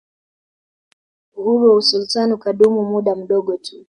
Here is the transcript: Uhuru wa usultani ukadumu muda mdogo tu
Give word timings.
Uhuru 1.37 1.69
wa 1.69 1.75
usultani 1.75 2.33
ukadumu 2.33 2.85
muda 2.85 3.15
mdogo 3.15 3.57
tu 3.57 3.85